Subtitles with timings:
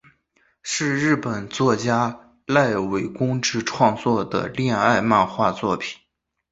[0.63, 5.99] 是日本漫画家濑尾公治创作的恋爱漫画作品。